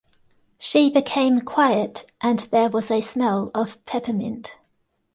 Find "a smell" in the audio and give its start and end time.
2.89-3.51